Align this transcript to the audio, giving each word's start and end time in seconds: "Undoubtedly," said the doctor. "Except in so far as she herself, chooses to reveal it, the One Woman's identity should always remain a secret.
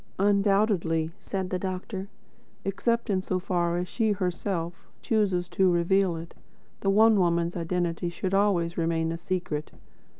"Undoubtedly," 0.17 1.11
said 1.19 1.51
the 1.51 1.59
doctor. 1.59 2.07
"Except 2.65 3.07
in 3.11 3.21
so 3.21 3.37
far 3.37 3.77
as 3.77 3.87
she 3.87 4.13
herself, 4.13 4.87
chooses 5.03 5.47
to 5.49 5.71
reveal 5.71 6.15
it, 6.15 6.33
the 6.79 6.89
One 6.89 7.19
Woman's 7.19 7.55
identity 7.55 8.09
should 8.09 8.33
always 8.33 8.79
remain 8.79 9.11
a 9.11 9.17
secret. 9.19 9.73